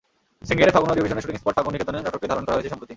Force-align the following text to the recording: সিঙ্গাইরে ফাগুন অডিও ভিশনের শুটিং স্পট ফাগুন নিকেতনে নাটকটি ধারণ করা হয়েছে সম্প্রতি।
সিঙ্গাইরে 0.49 0.73
ফাগুন 0.75 0.89
অডিও 0.91 1.05
ভিশনের 1.05 1.23
শুটিং 1.23 1.37
স্পট 1.41 1.55
ফাগুন 1.57 1.71
নিকেতনে 1.73 1.97
নাটকটি 2.05 2.27
ধারণ 2.31 2.43
করা 2.45 2.55
হয়েছে 2.55 2.71
সম্প্রতি। 2.71 2.89